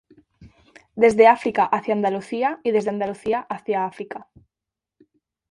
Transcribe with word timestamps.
Desde 0.95 1.27
África 1.27 1.63
hacia 1.65 1.93
Andalucía 1.93 2.59
y 2.63 2.71
desde 2.71 2.89
Andalucía 2.89 3.41
hacia 3.51 3.85
África. 3.85 4.29